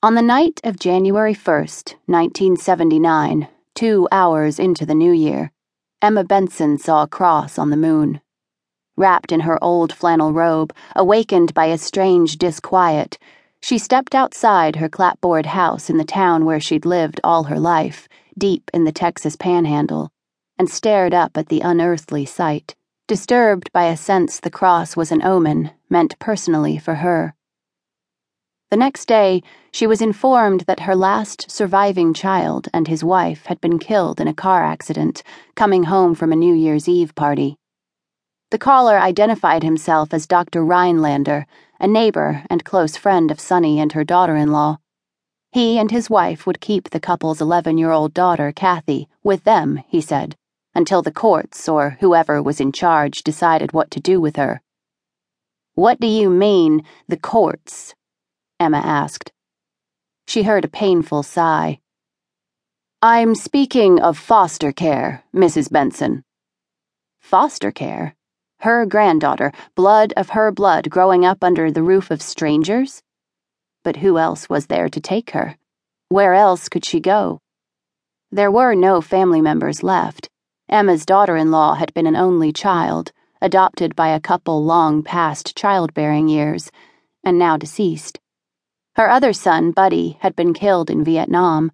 [0.00, 5.50] On the night of January 1st, 1979, two hours into the new year,
[6.00, 8.20] Emma Benson saw a cross on the moon.
[8.96, 13.18] Wrapped in her old flannel robe, awakened by a strange disquiet,
[13.60, 18.08] she stepped outside her clapboard house in the town where she'd lived all her life,
[18.38, 20.12] deep in the Texas panhandle,
[20.56, 22.76] and stared up at the unearthly sight,
[23.08, 27.34] disturbed by a sense the cross was an omen meant personally for her.
[28.70, 29.42] The next day,
[29.72, 34.28] she was informed that her last surviving child and his wife had been killed in
[34.28, 35.22] a car accident,
[35.54, 37.56] coming home from a New Year's Eve party.
[38.50, 40.62] The caller identified himself as Dr.
[40.62, 41.46] Rhinelander,
[41.80, 44.80] a neighbor and close friend of Sonny and her daughter in law.
[45.50, 49.82] He and his wife would keep the couple's 11 year old daughter, Cathy, with them,
[49.88, 50.36] he said,
[50.74, 54.60] until the courts or whoever was in charge decided what to do with her.
[55.74, 57.94] What do you mean, the courts?
[58.60, 59.30] Emma asked.
[60.26, 61.78] She heard a painful sigh.
[63.00, 65.70] I'm speaking of foster care, Mrs.
[65.70, 66.24] Benson.
[67.20, 68.16] Foster care?
[68.60, 73.00] Her granddaughter, blood of her blood growing up under the roof of strangers?
[73.84, 75.56] But who else was there to take her?
[76.08, 77.40] Where else could she go?
[78.32, 80.28] There were no family members left.
[80.68, 85.56] Emma's daughter in law had been an only child, adopted by a couple long past
[85.56, 86.72] childbearing years,
[87.22, 88.18] and now deceased.
[88.98, 91.70] Her other son, Buddy, had been killed in Vietnam.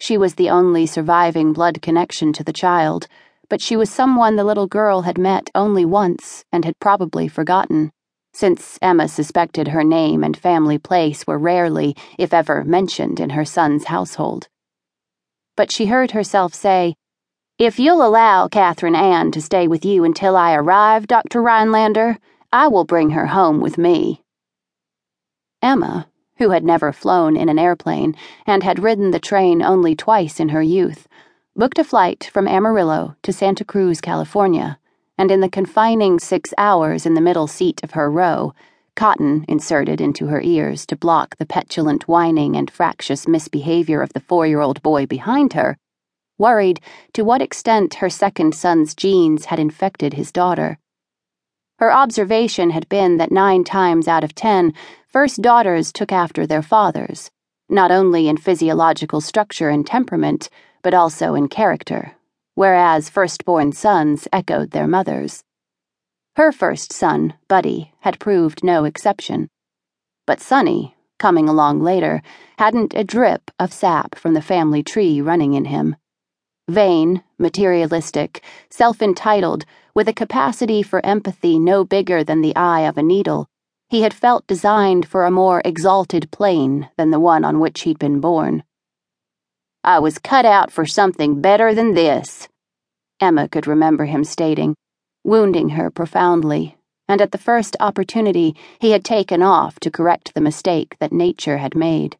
[0.00, 3.08] She was the only surviving blood connection to the child,
[3.50, 7.92] but she was someone the little girl had met only once and had probably forgotten,
[8.32, 13.44] since Emma suspected her name and family place were rarely, if ever, mentioned in her
[13.44, 14.48] son's household.
[15.58, 16.94] But she heard herself say,
[17.58, 21.42] If you'll allow Catherine Ann to stay with you until I arrive, Dr.
[21.42, 22.16] Rhinelander,
[22.50, 24.22] I will bring her home with me.
[25.60, 28.14] Emma, who had never flown in an airplane
[28.46, 31.08] and had ridden the train only twice in her youth,
[31.54, 34.78] booked a flight from Amarillo to Santa Cruz, California,
[35.18, 38.52] and in the confining six hours in the middle seat of her row,
[38.94, 44.20] cotton inserted into her ears to block the petulant whining and fractious misbehavior of the
[44.20, 45.76] four year old boy behind her,
[46.38, 46.80] worried
[47.12, 50.78] to what extent her second son's genes had infected his daughter.
[51.78, 54.72] Her observation had been that nine times out of ten,
[55.16, 57.30] first daughters took after their fathers,
[57.70, 60.50] not only in physiological structure and temperament,
[60.82, 62.12] but also in character,
[62.54, 65.42] whereas firstborn sons echoed their mothers.
[66.36, 69.48] Her first son, Buddy, had proved no exception.
[70.26, 72.20] But Sonny, coming along later,
[72.58, 75.96] hadn't a drip of sap from the family tree running in him.
[76.68, 82.98] Vain, materialistic, self entitled, with a capacity for empathy no bigger than the eye of
[82.98, 83.48] a needle,
[83.88, 87.98] he had felt designed for a more exalted plane than the one on which he'd
[87.98, 88.62] been born.
[89.84, 92.48] I was cut out for something better than this,
[93.18, 94.74] Emma could remember him stating,
[95.24, 96.76] wounding her profoundly,
[97.08, 101.56] and at the first opportunity he had taken off to correct the mistake that nature
[101.56, 102.18] had made.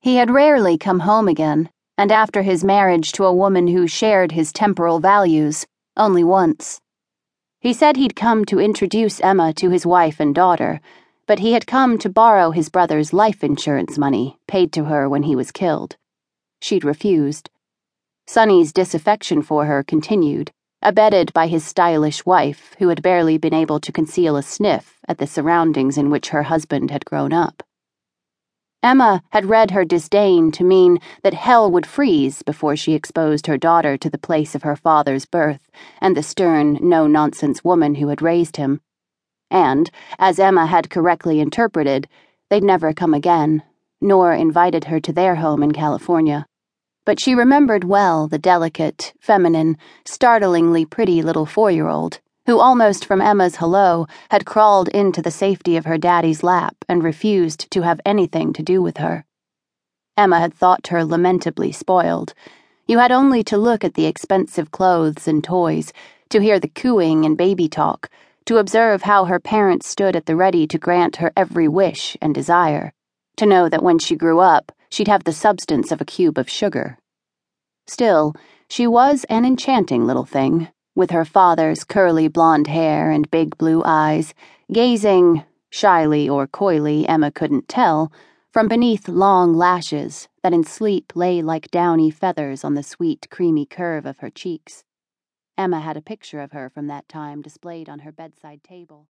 [0.00, 1.68] He had rarely come home again,
[1.98, 5.66] and after his marriage to a woman who shared his temporal values,
[5.96, 6.80] only once.
[7.64, 10.82] He said he'd come to introduce Emma to his wife and daughter,
[11.26, 15.22] but he had come to borrow his brother's life insurance money, paid to her when
[15.22, 15.96] he was killed.
[16.60, 17.48] She'd refused.
[18.26, 20.50] Sonny's disaffection for her continued,
[20.82, 25.16] abetted by his stylish wife, who had barely been able to conceal a sniff at
[25.16, 27.62] the surroundings in which her husband had grown up.
[28.84, 33.56] Emma had read her disdain to mean that hell would freeze before she exposed her
[33.56, 35.70] daughter to the place of her father's birth
[36.02, 38.82] and the stern, no nonsense woman who had raised him.
[39.50, 42.08] And, as Emma had correctly interpreted,
[42.50, 43.62] they'd never come again,
[44.02, 46.44] nor invited her to their home in California.
[47.06, 53.06] But she remembered well the delicate, feminine, startlingly pretty little four year old who almost
[53.06, 57.82] from Emma's hello had crawled into the safety of her daddy's lap and refused to
[57.82, 59.24] have anything to do with her.
[60.16, 62.34] Emma had thought her lamentably spoiled.
[62.86, 65.92] You had only to look at the expensive clothes and toys,
[66.28, 68.10] to hear the cooing and baby talk,
[68.44, 72.34] to observe how her parents stood at the ready to grant her every wish and
[72.34, 72.92] desire,
[73.36, 76.50] to know that when she grew up, she'd have the substance of a cube of
[76.50, 76.98] sugar.
[77.86, 78.34] Still,
[78.68, 83.82] she was an enchanting little thing with her father's curly blonde hair and big blue
[83.84, 84.34] eyes,
[84.72, 88.12] gazing, shyly or coyly, Emma couldn't tell,
[88.52, 93.66] from beneath long lashes that in sleep lay like downy feathers on the sweet, creamy
[93.66, 94.84] curve of her cheeks.
[95.58, 99.08] Emma had a picture of her from that time displayed on her bedside table.